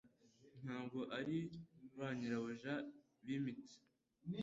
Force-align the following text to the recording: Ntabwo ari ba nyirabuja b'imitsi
Ntabwo 0.63 0.99
ari 1.19 1.37
ba 1.97 2.07
nyirabuja 2.17 2.73
b'imitsi 3.25 3.75